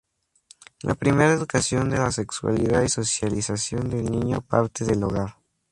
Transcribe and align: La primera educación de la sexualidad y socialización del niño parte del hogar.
La 0.81 0.95
primera 0.95 1.31
educación 1.31 1.91
de 1.91 1.99
la 1.99 2.11
sexualidad 2.11 2.81
y 2.81 2.89
socialización 2.89 3.87
del 3.91 4.09
niño 4.09 4.41
parte 4.41 4.83
del 4.83 5.03
hogar. 5.03 5.35